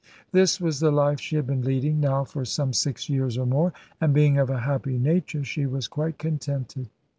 This 0.31 0.59
was 0.59 0.79
the 0.79 0.89
life 0.89 1.19
she 1.19 1.35
had 1.35 1.45
been 1.45 1.61
leading, 1.61 1.99
now 1.99 2.23
for 2.23 2.43
some 2.43 2.73
six 2.73 3.07
years 3.07 3.37
or 3.37 3.45
more; 3.45 3.71
and 4.01 4.15
being 4.15 4.39
of 4.39 4.49
a 4.49 4.61
happy 4.61 4.97
nature, 4.97 5.43
she 5.43 5.67
was 5.67 5.87
quite 5.87 6.17
contented. 6.17 6.89